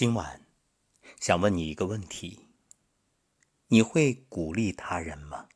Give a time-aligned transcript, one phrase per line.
[0.00, 0.46] 今晚
[1.18, 2.46] 想问你一个问题：
[3.66, 5.48] 你会鼓励他人吗？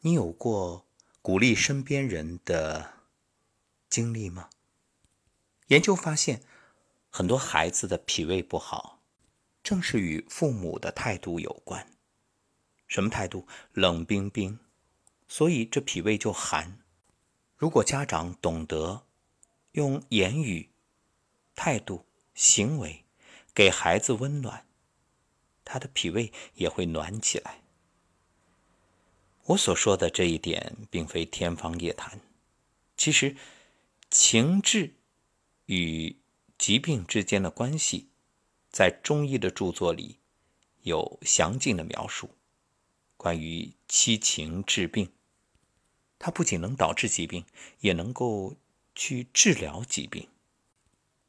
[0.00, 0.88] 你有过
[1.20, 2.94] 鼓励身边人的
[3.90, 4.48] 经历吗？
[5.66, 6.42] 研究发现，
[7.10, 9.02] 很多孩子的脾胃不好，
[9.62, 11.92] 正是与父母的态度有关。
[12.86, 13.46] 什么态度？
[13.74, 14.58] 冷冰冰，
[15.28, 16.78] 所以这脾胃就寒。
[17.58, 19.04] 如果家长懂得
[19.72, 20.70] 用言语、
[21.54, 23.04] 态度、行为，
[23.54, 24.66] 给孩子温暖，
[25.64, 27.62] 他的脾胃也会暖起来。
[29.46, 32.20] 我所说的这一点，并非天方夜谭。
[32.96, 33.36] 其实，
[34.10, 34.94] 情志
[35.66, 36.16] 与
[36.56, 38.08] 疾病之间的关系，
[38.70, 40.18] 在中医的著作里
[40.82, 42.30] 有详尽的描述。
[43.16, 45.12] 关于七情治病，
[46.18, 47.44] 它不仅能导致疾病，
[47.80, 48.54] 也能够
[48.94, 50.28] 去治疗疾病。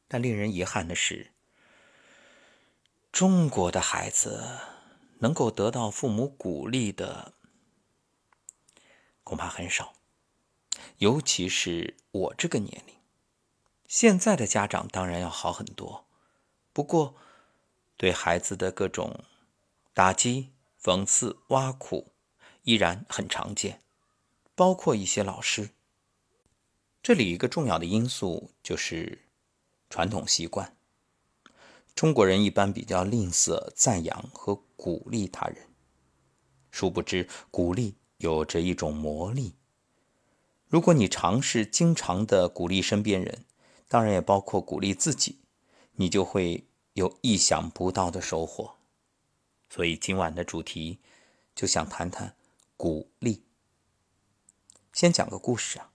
[0.06, 1.32] 但令人遗憾的是。
[3.12, 4.42] 中国的孩子
[5.18, 7.34] 能够得到父母鼓励的
[9.22, 9.92] 恐怕很少，
[10.96, 12.96] 尤其是我这个年龄。
[13.86, 16.06] 现在的家长当然要好很多，
[16.72, 17.14] 不过
[17.98, 19.22] 对孩子的各种
[19.92, 22.14] 打击、讽刺、挖苦
[22.62, 23.82] 依然很常见，
[24.54, 25.68] 包括一些老师。
[27.02, 29.26] 这里一个重要的因素就是
[29.90, 30.74] 传统习惯。
[31.94, 35.68] 中国人一般比较吝啬赞扬和鼓励他人，
[36.70, 39.54] 殊不知鼓励有着一种魔力。
[40.66, 43.44] 如果你尝试经常的鼓励身边人，
[43.86, 45.40] 当然也包括鼓励自己，
[45.92, 48.76] 你就会有意想不到的收获。
[49.68, 50.98] 所以今晚的主题
[51.54, 52.34] 就想谈谈
[52.76, 53.44] 鼓励。
[54.92, 55.90] 先讲个故事啊。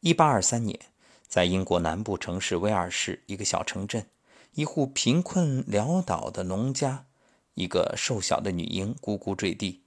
[0.00, 0.78] 一八二三年，
[1.26, 4.06] 在英国南部城市威尔士一个小城镇。
[4.54, 7.06] 一户贫困潦倒的农家，
[7.54, 9.82] 一个瘦小的女婴咕咕坠地。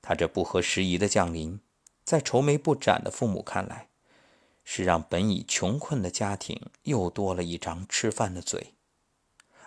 [0.00, 1.60] 她这不合时宜的降临，
[2.02, 3.88] 在愁眉不展的父母看来，
[4.64, 8.72] 是让本已穷困的家庭又多了一张吃饭的嘴。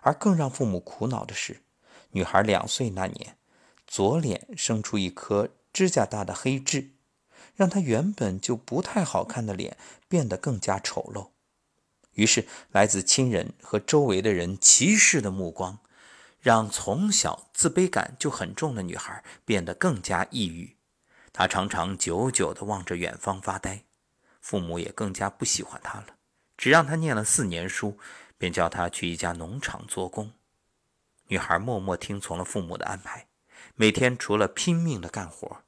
[0.02, 1.62] 而更让父母苦恼的是，
[2.10, 3.38] 女孩两岁那年，
[3.86, 6.94] 左脸生出一颗指甲大的黑痣，
[7.54, 9.78] 让她原本就不太好看的脸
[10.08, 11.35] 变得更加丑陋。
[12.16, 15.80] 于是，来自亲人和周围的人歧视的目光，
[16.42, 20.76] 让从小自卑感就很重的女孩变得更加抑郁。
[21.32, 23.84] 她常常久久地望着远方发呆，
[24.40, 26.08] 父母也更加不喜欢她了。
[26.58, 27.98] 只让她念了四年书，
[28.38, 30.32] 便叫她去一家农场做工。
[31.28, 33.28] 女孩默默听从了父母的安排，
[33.76, 35.64] 每天除了拼命地干活，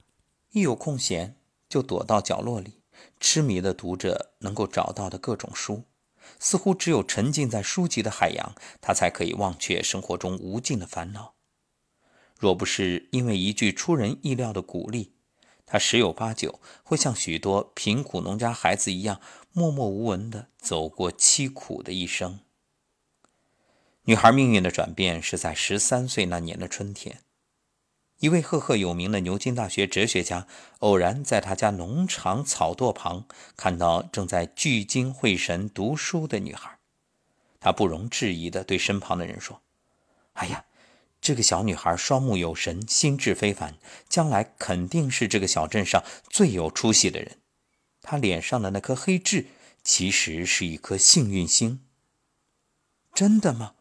[0.52, 1.36] 一有空闲
[1.68, 2.80] 就躲到角落里，
[3.20, 5.84] 痴迷地读着能够找到的各种书。
[6.40, 11.36] 似乎只有沉浸在书籍的海洋，他才可以忘却生活中无尽的烦恼。
[12.40, 15.14] 若不是因为一句出人意料的鼓励，
[15.66, 19.20] 他十有八九会像许多贫苦农家孩子一样，
[19.52, 22.40] 默默无闻地走过凄苦的一生。
[24.04, 27.24] 女孩命运的转变是在十三岁那年的春天。
[28.20, 30.48] 一位赫赫有名的牛津大学哲学家
[30.80, 36.80] 偶然在他家农场草垛旁看到正在聚精会神读书的女孩，
[37.60, 39.62] 他不容置疑地对身旁的人说
[40.34, 40.66] ：“哎呀，
[41.22, 43.76] 这个小女孩双目有神，心智非凡，
[44.10, 47.38] 将来肯定是这个小镇上最有出息的人。
[48.02, 49.46] 她脸上的那颗黑痣
[49.84, 51.82] 其实是一颗幸运星。”
[53.14, 53.76] 真的吗？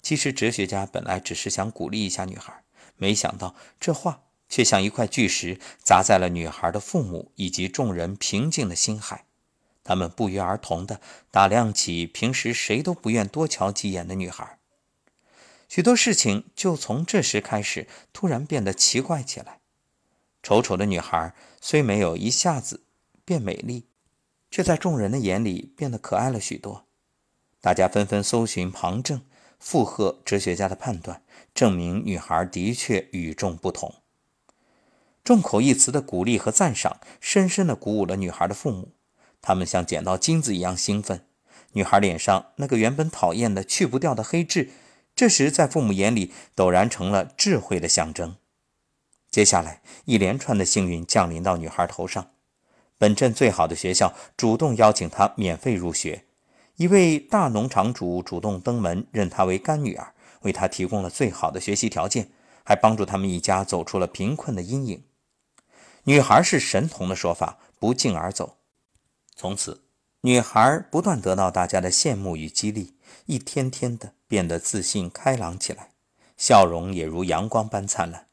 [0.00, 2.62] 其实哲学家本来只是想鼓励一下女孩。
[3.02, 9.24] 没想到，这话却像一块巨石砸在了女孩的父母以及众人平静的心海。
[9.82, 11.00] 他们不约而同地
[11.32, 14.60] 打量起平时谁都不愿多瞧几眼的女孩。
[15.68, 19.58] 许多事情就从这时开始突然变得奇怪起来。
[20.40, 22.84] 丑丑的女孩虽没有一下子
[23.24, 23.88] 变美丽，
[24.48, 26.86] 却在众人的眼里变得可爱了许多。
[27.60, 29.22] 大家纷纷搜寻旁证。
[29.62, 31.22] 附和哲学家的判断，
[31.54, 33.94] 证明女孩的确与众不同。
[35.22, 38.88] 众口一词的鼓励和赞赏，深深地鼓舞了女孩的父母。
[39.40, 41.24] 他们像捡到金子一样兴奋。
[41.74, 44.70] 女孩脸上那个原本讨厌的、去不掉的黑痣，
[45.14, 48.36] 这时在父母眼里陡然成了智慧的象征。
[49.30, 52.32] 接下来，一连串的幸运降临到女孩头上。
[52.98, 56.24] 本镇最好的学校主动邀请她免费入学。
[56.76, 62.30] 一位大农场主主动登门认她为干女儿，为她提供了最好的学习条件，
[62.64, 65.04] 还帮助他们一家走出了贫困的阴影。
[66.04, 68.56] 女孩是神童的说法不胫而走。
[69.36, 69.84] 从此，
[70.22, 72.96] 女孩不断得到大家的羡慕与激励，
[73.26, 75.90] 一天天的变得自信开朗起来，
[76.36, 78.26] 笑容也如阳光般灿烂，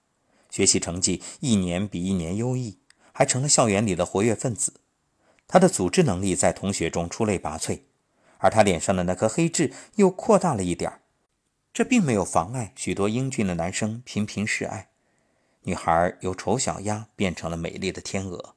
[0.50, 2.80] 学习成绩一年比一年优异，
[3.12, 4.74] 还成了校园里的活跃分子。
[5.48, 7.82] 她的组织能力在同学中出类拔萃，
[8.40, 11.02] 而他脸上的那颗黑痣又扩大了一点儿。
[11.72, 14.90] 这并没有妨碍许多英俊的男生频频示爱，
[15.62, 18.56] 女孩由丑小鸭变成了美丽的天鹅。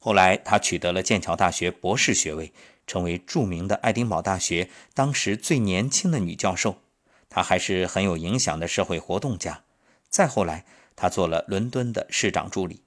[0.00, 2.52] 后来，他取得了剑桥大学博士学位，
[2.86, 6.82] 成为著名的爱丁堡大学当时最年轻的女教授。
[7.28, 9.64] 她还是很有影响的社会活动家。
[10.08, 10.64] 再后来，
[10.96, 12.82] 她做了伦敦的市长助理。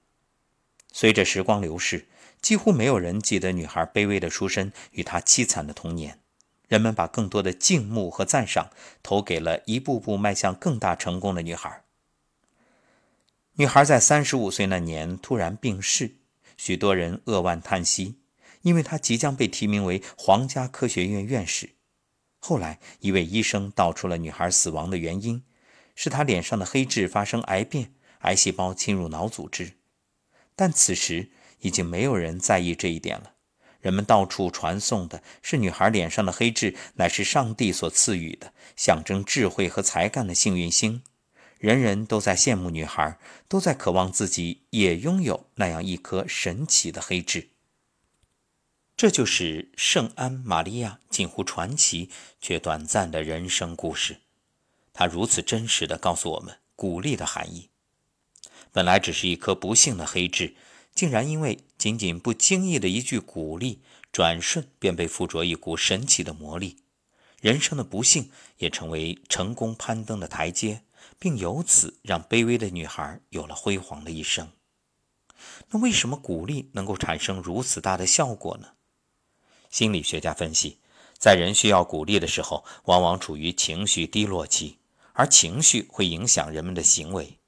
[0.91, 2.07] 随着时光流逝，
[2.41, 6.19] 几乎没有人记得女孩卑微的出身与她凄惨的童年。
[6.67, 8.69] 人们把更多的敬慕和赞赏
[9.03, 11.83] 投给了一步步迈向更大成功的女孩。
[13.55, 16.15] 女孩在三十五岁那年突然病逝，
[16.55, 18.15] 许多人扼腕叹息，
[18.61, 21.71] 因为她即将被提名为皇家科学院院士。
[22.39, 25.43] 后来，一位医生道出了女孩死亡的原因，
[25.93, 29.73] 是她脸上的黑痣发生癌变，癌细胞侵入脑组织。
[30.55, 31.29] 但此时
[31.61, 33.33] 已经没有人在意这一点了。
[33.79, 41.01] 人们到处传颂的是女孩脸上的黑痣乃是上帝所赐予的，象征智慧和才干的幸运星。
[41.57, 43.17] 人人都在羡慕女孩，
[43.47, 47.49] 都在渴望自己也拥有那样一颗神奇的黑痣。
[48.95, 54.17] 这就是圣安玛利亚近乎传奇却短暂的人生故事。
[54.93, 57.69] 它如此真实地告诉我们鼓励的含义。
[58.71, 60.55] 本来只是一颗不幸的黑痣。
[60.93, 66.77] 竟然因为仅仅不经意的一句鼓励，转瞬便被附着一股神奇的魔力，
[67.39, 70.83] 人生的不幸也成为成功攀登的台阶，
[71.17, 74.51] 并由此让卑微的女孩有了辉煌的一生。
[75.69, 78.73] 那为什么鼓励能够产生如此大的效果呢？
[79.71, 80.77] 心理学家分析，
[81.17, 84.77] 在人需要鼓励的时候，往往处于情绪低落期，
[85.13, 87.39] 而情绪会影响人们的行为。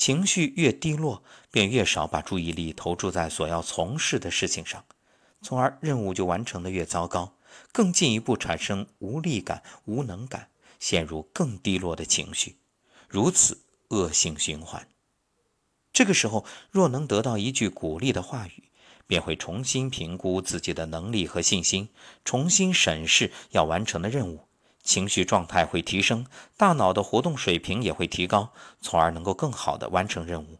[0.00, 4.82] 情绪越低落，便越少把注意力投注在所要从事的事情上，
[5.42, 7.34] 从而任务就完成的越糟糕，
[7.70, 10.48] 更进一步产生无力感、无能感，
[10.78, 12.56] 陷入更低落的情绪，
[13.10, 14.88] 如此恶性循环。
[15.92, 18.70] 这个时候，若能得到一句鼓励的话语，
[19.06, 21.90] 便会重新评估自己的能力和信心，
[22.24, 24.46] 重新审视要完成的任务。
[24.82, 30.58] 情绪状态会提升，大脑的活动水平也会提高，从而能够更好地完成任务。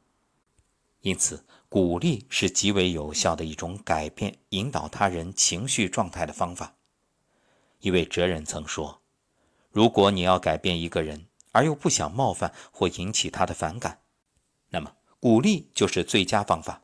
[1.01, 6.75] 因此，鼓励是极为有效的一种改变、引导他人情绪状态的方法。
[7.81, 9.01] 一位哲人曾说
[9.73, 14.01] ：“如果你要改变一个人，而又不想冒犯或引起他的反感，
[14.69, 16.83] 那么鼓励就是最佳方法。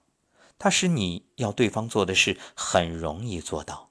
[0.59, 3.91] 它使你要对方做的事很容易做到。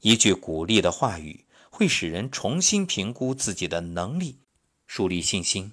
[0.00, 4.40] 一句鼓励的话语。”会使人重新评估自己的能力，
[4.86, 5.72] 树立信心，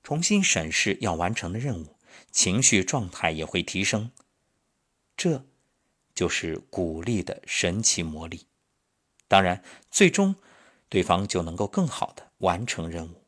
[0.00, 1.96] 重新审视要完成的任务，
[2.30, 4.12] 情绪状态也会提升。
[5.16, 5.44] 这，
[6.14, 8.46] 就是鼓励的神奇魔力。
[9.26, 10.36] 当然，最终，
[10.88, 13.24] 对方就能够更好的完成任务。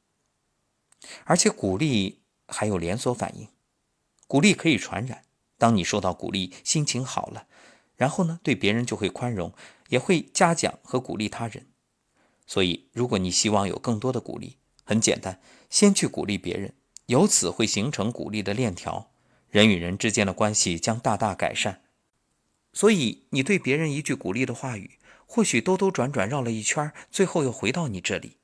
[1.25, 3.49] 而且，鼓励还有连锁反应，
[4.29, 5.25] 鼓励可以传染。
[5.59, 7.49] 当你受到鼓励，心情好了，
[7.97, 9.53] 然后呢，对别人就会宽容，
[9.89, 11.67] 也会嘉奖和鼓励他人。
[12.51, 16.75] 所以，如果你希望有更多的鼓励，很简单，先去鼓励别人，
[17.07, 19.13] 由此会形成鼓励的链条，
[19.51, 21.85] 人与人之间的关系将大大改善。
[22.73, 28.39] 所以，你对别人一句鼓励的话语，或许兜兜转转绕了一圈，最后又回到你这里。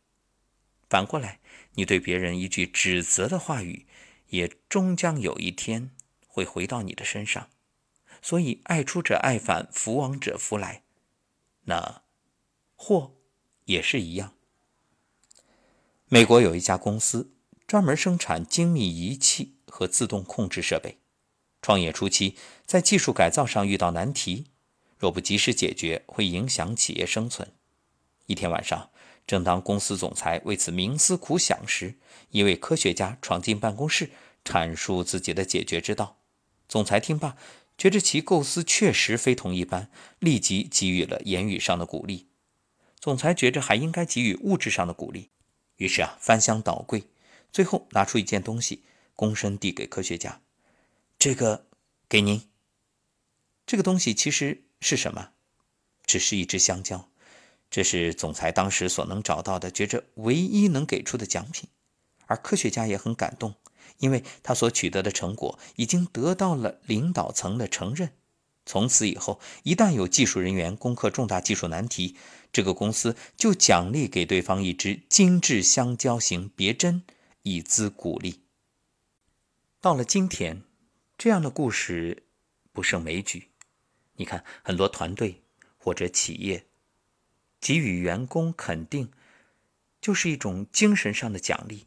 [0.88, 1.40] 反过来，
[1.74, 3.86] 你对别人一句指责的话语，
[4.28, 5.90] 也终将有一天
[6.28, 7.48] 会回到你的身上。
[8.22, 10.84] 所以，爱出者爱返，福往者福来。
[11.62, 12.02] 那
[12.76, 13.15] 祸？
[13.66, 14.32] 也是一样。
[16.08, 17.32] 美国有一家公司
[17.66, 20.98] 专门生产精密仪器和自动控制设备。
[21.62, 24.46] 创业初期，在技术改造上遇到难题，
[24.98, 27.52] 若不及时解决，会影响企业生存。
[28.26, 28.90] 一天晚上，
[29.26, 31.96] 正当公司总裁为此冥思苦想时，
[32.30, 34.10] 一位科学家闯进办公室，
[34.44, 36.18] 阐述自己的解决之道。
[36.68, 37.36] 总裁听罢，
[37.76, 42.25] 觉着其构思确实非同一般，立即给予了言语上的鼓励。
[42.98, 45.30] 总裁觉着还应该给予物质上的鼓励，
[45.76, 47.04] 于是啊翻箱倒柜，
[47.52, 48.82] 最后拿出一件东西，
[49.14, 50.40] 躬身递给科学家
[51.18, 51.66] ：“这个
[52.08, 52.48] 给您。”
[53.66, 55.30] 这个东西其实是什么？
[56.04, 57.08] 只是一只香蕉。
[57.68, 61.68] 这是总裁当时所能找到的，觉着唯一能给出的奖品。
[62.26, 63.54] 而科学家也很感动，
[63.98, 68.12] 因为他所取得的成果已经得到了领导层的承认。
[68.64, 72.16] 从此以后，一旦有技术人员攻克重大技术难题，
[72.56, 77.02] 这个公司就奖励给对方一支精致香蕉型别针，
[77.42, 78.40] 以资鼓励。
[79.78, 80.62] 到了今天，
[81.18, 82.22] 这样的故事
[82.72, 83.50] 不胜枚举。
[84.14, 85.42] 你看，很多团队
[85.76, 86.64] 或者企业
[87.60, 89.12] 给予员工肯定，
[90.00, 91.84] 就是一种精神上的奖励，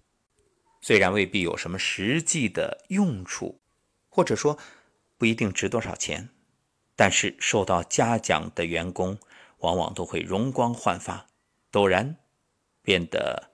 [0.82, 3.60] 虽然未必有什么实际的用处，
[4.08, 4.60] 或者说
[5.18, 6.30] 不一定值多少钱，
[6.96, 9.18] 但是受到嘉奖的员工
[9.60, 11.28] 往往都会容光焕发，
[11.72, 12.18] 陡然
[12.82, 13.52] 变得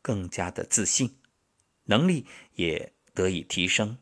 [0.00, 1.18] 更加的自信，
[1.84, 2.92] 能力也。
[3.16, 3.96] 得以提升，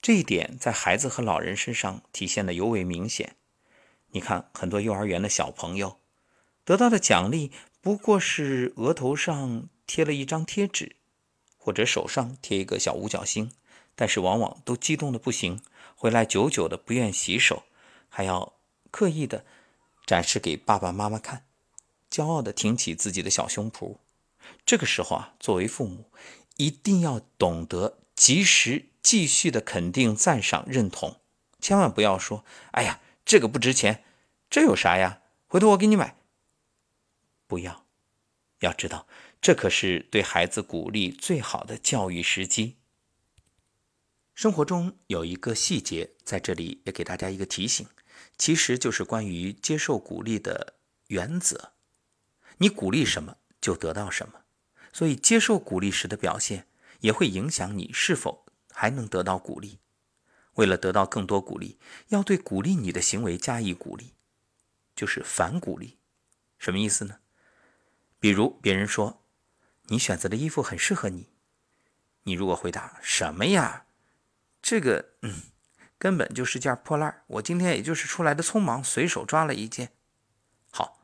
[0.00, 3.36] 这一点在孩子和老人身上体现的尤为明显。
[4.12, 6.00] 你看，很多幼儿园的小朋友
[6.64, 10.96] 得到的奖励不过是额头上贴了一张贴纸，
[11.58, 13.52] 或者手上贴一个小五角星，
[13.94, 15.60] 但是往往都激动的不行，
[15.94, 17.64] 回来久久的不愿洗手，
[18.08, 18.54] 还要
[18.90, 19.44] 刻意的
[20.08, 21.44] 展示给爸爸妈妈看，
[22.10, 23.98] 骄傲的挺起自己的小胸脯。
[24.64, 26.10] 这个时候啊，作为父母。
[26.56, 31.20] 一定要懂得及时、继续的肯定、赞赏、认同，
[31.60, 34.02] 千万不要说：“哎呀，这个不值钱，
[34.50, 35.20] 这有啥呀？
[35.46, 36.16] 回头我给你买。”
[37.46, 37.84] 不要，
[38.58, 39.06] 要知道，
[39.40, 42.78] 这可是对孩子鼓励最好的教育时机。
[44.34, 47.86] 生活中有一个细节，在这里也给大家一个提醒，
[48.38, 50.74] 其实就是关于接受鼓励的
[51.08, 51.72] 原则：
[52.58, 54.44] 你鼓励什么，就得到什么。
[54.92, 56.66] 所以，接受鼓励时的表现
[57.00, 59.80] 也会影响你是否还能得到鼓励。
[60.54, 61.78] 为了得到更多鼓励，
[62.08, 64.14] 要对鼓励你的行为加以鼓励，
[64.96, 65.98] 就是反鼓励。
[66.58, 67.18] 什么意思呢？
[68.18, 69.22] 比如别人说
[69.84, 71.28] 你选择的衣服很适合你，
[72.24, 73.86] 你如果回答什么呀？
[74.60, 75.42] 这个嗯，
[75.98, 79.90] 根本就是件破烂我今天也就是出来的匆忙，随手抓了一件。
[80.70, 80.98] 好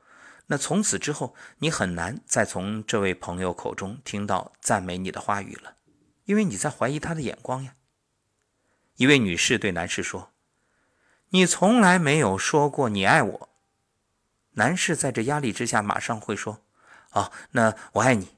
[0.47, 5.77] 那从此之后，你很难再从这位朋友口中听到赞美你的话语了，
[6.27, 7.75] 因为你在怀疑他的眼光呀。
[8.97, 10.31] 一位女士对男士说
[11.31, 13.49] ：“你从来没有说过你爱我。”
[14.57, 16.63] 男士在这压力之下，马上会说
[17.11, 18.37] ：“哦，那我爱你。”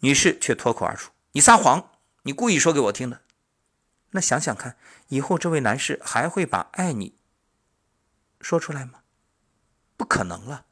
[0.00, 1.92] 女士却脱口而出：“你撒谎，
[2.22, 3.20] 你故意说给我听的。”
[4.10, 4.76] 那想想看，
[5.08, 7.18] 以后这位男士还会把“爱你”
[8.40, 9.00] 说出来吗？
[9.96, 10.66] 不可能了。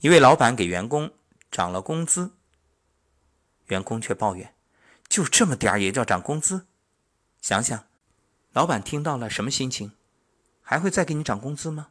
[0.00, 1.12] 一位老板给员工
[1.50, 2.32] 涨了工资，
[3.66, 4.54] 员工却抱怨
[5.08, 6.66] ：“就这么点儿也叫涨工资？”
[7.42, 7.86] 想想，
[8.52, 9.92] 老板听到了什么心情？
[10.60, 11.88] 还会再给你涨工资吗？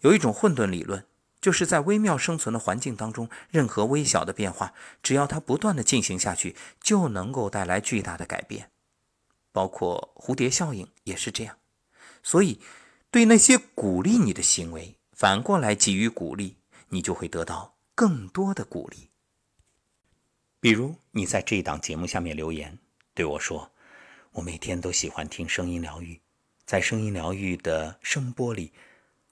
[0.00, 1.06] 有一种混沌理论，
[1.40, 8.70] 就是在微妙生存的环境当中，任何微小的变化，只要它不断的进行下去，就能够带来巨大的改变。
[9.56, 11.56] 包括蝴蝶效应也是这样。
[12.22, 12.60] 所以，
[13.10, 16.56] 对那些鼓励你的行为，反过来给予鼓励。
[16.90, 19.10] 你就会得到更多的鼓励。
[20.60, 22.78] 比如，你在这一档节目下面留言
[23.12, 23.72] 对我说
[24.30, 26.20] ：“我每天都喜欢听声音疗愈，
[26.64, 28.72] 在声音疗愈的声波里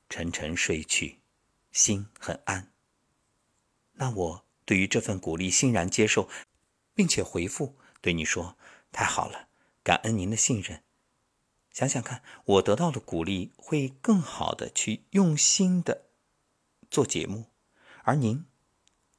[0.09, 1.21] 沉沉睡去，
[1.71, 2.73] 心很安。”
[3.95, 6.29] 那我对于这份鼓励欣然接受，
[6.93, 8.57] 并且回复对你说
[8.91, 9.47] ：“太好了，
[9.85, 10.83] 感恩您的信任。”
[11.71, 16.07] 想想看，我得到的鼓励会更好的去用心的。
[16.91, 17.47] 做节目，
[18.05, 18.45] 而您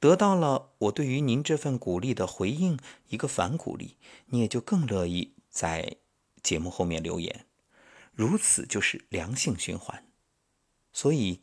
[0.00, 5.96] 得到了我对于您这份鼓励的回应，一个反鼓励，你也就更乐意在
[6.42, 7.44] 节目后面留言，
[8.12, 10.06] 如此就是良性循环。
[10.94, 11.42] 所以，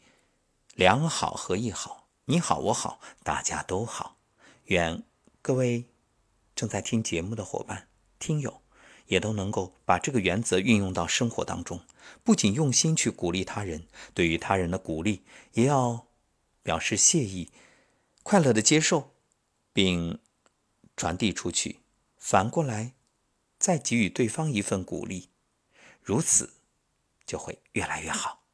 [0.73, 4.17] 良好合一好，你好我好，大家都好。
[4.65, 5.03] 愿
[5.43, 5.85] 各位
[6.55, 7.87] 正在听节目的伙伴、
[8.17, 8.62] 听友，
[9.07, 11.81] 也都能够把这个原则运用到生活当中，
[12.23, 16.07] 不仅用心去鼓励他人，对于他人的鼓励，也要。
[16.65, 17.51] 表示谢意，
[18.23, 19.11] 快乐的接受，
[19.73, 20.17] 并
[20.95, 21.79] 传递出去，
[22.15, 22.93] 反过来
[23.59, 25.27] 再给予对方一份鼓励，
[26.01, 26.53] 如此
[27.25, 28.45] 就会越来越好。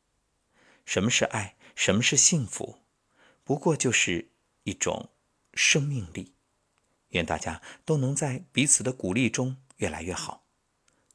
[0.85, 1.55] 什么是爱？
[1.75, 2.79] 什么是幸福？
[3.43, 4.31] 不过就是
[4.63, 5.09] 一种
[5.53, 6.33] 生命力。
[7.09, 10.45] 愿大家都能在彼此的鼓励中越来越好。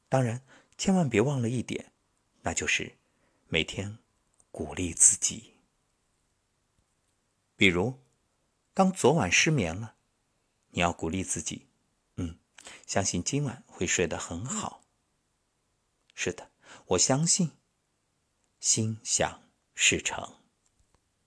[0.07, 0.45] 当然，
[0.77, 1.91] 千万别忘了一点，
[2.43, 2.97] 那就是
[3.47, 3.97] 每天
[4.51, 5.55] 鼓励自己。
[7.55, 7.99] 比如，
[8.73, 9.95] 当昨晚失眠了，
[10.69, 11.67] 你要鼓励自己，
[12.17, 12.37] 嗯，
[12.85, 14.83] 相信今晚会睡得很好。
[16.13, 16.51] 是的，
[16.87, 17.51] 我相信，
[18.59, 19.41] 心想
[19.73, 20.44] 事成。